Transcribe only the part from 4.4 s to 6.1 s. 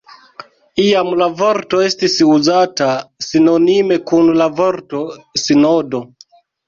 la vorto sinodo.